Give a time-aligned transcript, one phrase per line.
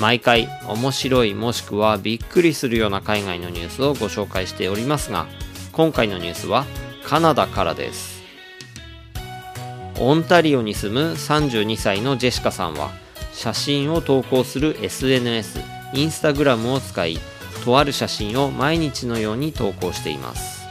[0.00, 5.26] 毎回面白いもしくはびっくりするような海外のニュースをご紹介しておりますが
[5.72, 6.64] 今回のニュースは
[7.04, 8.22] カナダからです。
[9.98, 12.90] オンタリオに住む32歳のジェシカさんは
[13.34, 15.60] 写真を投稿する SNS
[15.92, 17.18] インスタグラムを使い
[17.66, 20.66] とある写真を毎日のように投稿しています。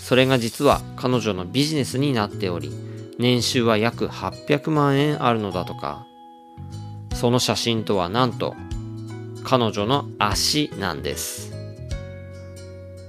[0.00, 2.70] それが実は彼女のビジネスになっており
[3.18, 6.04] 年収は約800万円あるのだとか。
[7.16, 8.54] その写真とはなんと
[9.48, 11.52] 彼女の足なんです。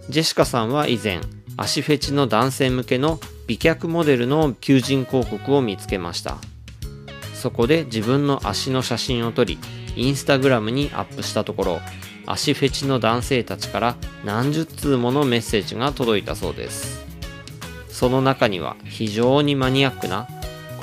[0.08, 1.20] ジェシカさんは以前
[1.58, 6.38] 足フェチの男性向けの美脚モデルの求人広告を見つけました。
[7.34, 9.58] そこで自分の足の写真を撮り
[9.96, 11.80] インスタグラムにアップしたところ
[12.28, 17.04] 足フェチの男性たちから何十通ものメッセージが届いたそうです。
[17.90, 20.28] その中には非常にマニアックな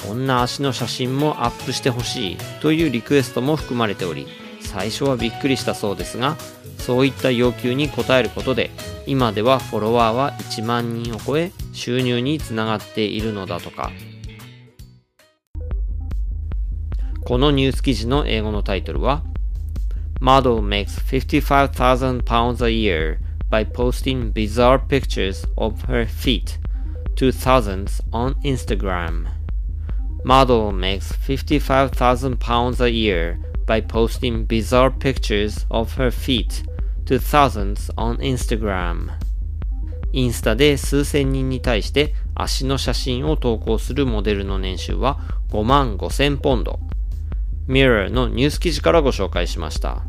[0.05, 4.27] こんな足の写真もアップしてほしいというリクエストも含まれており
[4.75, 6.37] 最初はびっくりしたそうですが
[6.79, 8.73] そういった要求に応えることで
[9.07, 13.93] 今ではフォロワーは1万人を超え収入につながっているのだとか
[17.25, 19.23] このニュース記事の英語のタイトルは
[20.21, 26.59] Model makes 55,000 pounds a year by posting bizarre pictures of her feet
[27.15, 29.29] to thousands on Instagram.
[30.25, 36.65] Model makes 55,000 pounds a year by posting bizarre pictures of her feet
[37.07, 39.11] to thousands on Instagram.
[40.13, 45.19] インスタで数千人に対して足の写真を投稿するモデルの年収は
[45.51, 46.79] 5万5千ポンド。
[47.67, 50.03] Mirror のニュース記事からご紹介しました。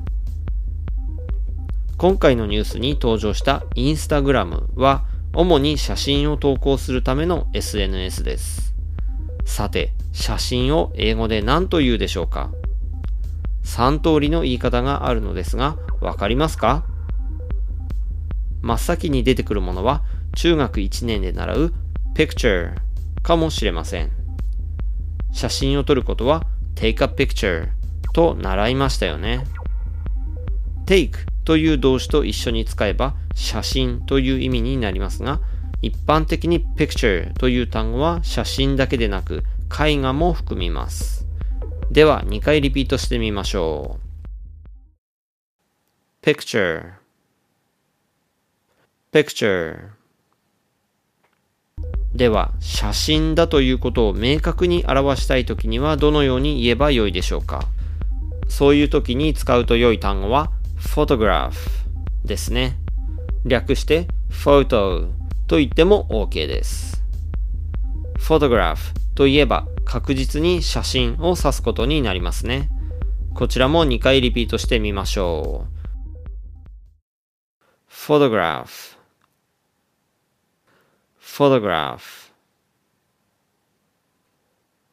[1.97, 8.75] 今回のニュースに登場したインスタグラムは主に写真を投稿するための SNS です。
[9.45, 12.51] さて、写真を英語で何と言うでしょうか？
[13.65, 16.85] 3通りの言い方があるのですが、わかりますか？
[18.61, 20.03] 真っ先に出てくるものは
[20.35, 21.73] 中学1年で習う
[22.15, 22.75] picture
[23.21, 24.11] かもしれません。
[25.31, 26.43] 写真を撮ることは
[26.75, 27.69] take a picture
[28.13, 29.45] と習いましたよね。
[30.85, 31.11] take
[31.43, 35.41] という動詞と一緒に使えば写真という意味になりますが、
[35.81, 41.25] 一般的に picture という単語は写真だけでなく絵画も含みます。
[41.95, 44.00] では2回リピートしてみましょ
[46.22, 46.28] う。
[46.28, 46.95] picture
[49.13, 49.91] picture
[52.13, 57.66] では写真だということを明確に表したいときにはどのように言えばよいでしょうか
[58.50, 61.53] そういうときに使うと良い単語は photograph
[62.25, 62.75] ですね。
[63.45, 65.09] 略して photo
[65.47, 67.01] と言っても OK です。
[68.19, 68.79] photograph
[69.16, 72.69] といえば確実に写真を指すことになりますね。
[73.34, 75.75] こちらも2回リピートしてみましょう。
[77.90, 78.97] photograph
[81.19, 82.31] photograph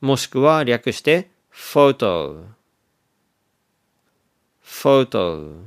[0.00, 2.44] もしくは略して photo
[4.64, 5.62] photo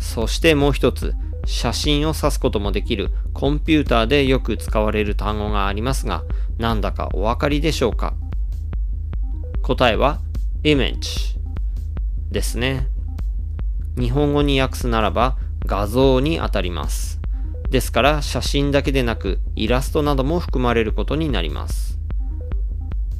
[0.00, 6.24] そしてもう一つ、写真を指すこともできるコンピューターでよく使われる単語がありますが、
[6.58, 8.14] なんだかお分かりでしょうか？
[9.62, 10.20] 答えは
[10.64, 11.38] image
[12.30, 12.88] ですね。
[13.96, 17.20] 日本語に訳すならば画像にあたります。
[17.70, 21.98] ですから写真だけでなくイラストなども含まれることになります。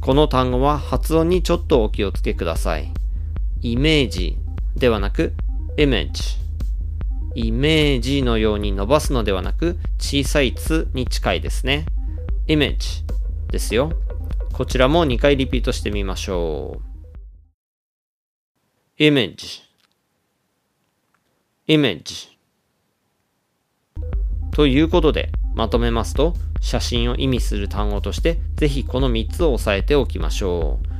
[0.01, 2.93] この単語は発音にちょっとお気をつけください。
[3.61, 4.39] イメージ
[4.77, 5.35] ではなく
[5.77, 6.40] image
[7.35, 11.87] イメージのように伸ばすのではなく、小さいつに近いですね。
[12.49, 13.05] image
[13.51, 13.93] ですよ。
[14.53, 16.81] こちらも2回リピートしてみましょ
[18.99, 19.03] う。
[19.03, 19.63] image
[21.69, 22.29] image
[24.53, 30.91] ということで、まとめますと、写真を意味する単語として、ぜひこの3つを押さえておきましょう。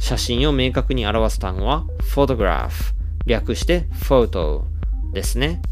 [0.00, 2.94] 写真を明確に表す単語は photograph
[3.26, 4.64] 略して photo
[5.14, 5.62] ですね。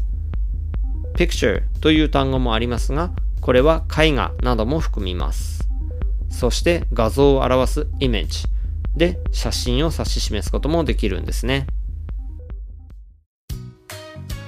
[1.15, 3.11] picture という単語もありますが、
[3.41, 5.67] これは絵画なども含みます。
[6.29, 8.47] そして画像を表す image
[8.95, 11.67] で写真を指し示すこともできるんですね。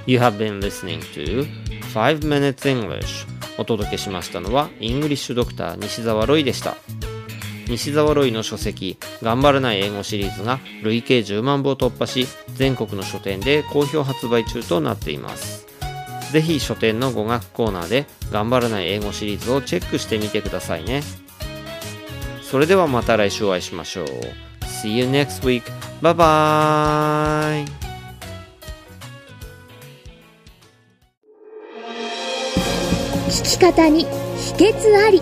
[0.08, 1.48] You have been listening to
[1.94, 3.28] 5 Minutes English
[3.58, 6.76] お届けしましたのはイングリッシュドクター西澤ロイでした
[7.68, 15.66] 西澤ロイの書籍「頑張らない英語」シリーズが累計10万部を突破し全国の書店で好評発売中となっています
[16.32, 21.04] ぜひ書店の語学コーナーで「頑張らない英語」シリーズをチェックしてみてくださいね
[22.42, 24.08] それではまた来週お会いしましょう
[24.86, 25.64] See you next week.
[26.02, 27.66] Bye bye.
[33.30, 34.06] 聞き方に
[34.38, 35.22] 秘訣あり